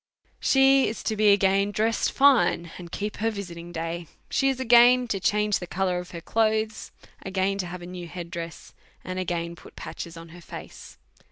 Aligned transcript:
She 0.39 0.87
is 0.87 1.03
again 1.11 1.59
to 1.59 1.69
be 1.69 1.71
dressed 1.73 2.11
fine, 2.11 2.71
and 2.79 2.91
keep 2.91 3.17
her 3.17 3.29
visit 3.29 3.55
ing 3.55 3.71
da}'. 3.71 4.07
She 4.31 4.49
is 4.49 4.59
again 4.59 5.07
to 5.09 5.19
change 5.19 5.59
the 5.59 5.67
colour 5.67 5.99
of 5.99 6.09
her 6.09 6.21
clothes, 6.21 6.91
again 7.23 7.59
to 7.59 7.67
have 7.67 7.83
a 7.83 7.85
new 7.85 8.07
head, 8.07 8.35
and 9.03 9.19
again 9.19 9.55
put 9.55 9.75
patches 9.75 10.17
on 10.17 10.29
hei 10.29 10.39
face. 10.39 10.97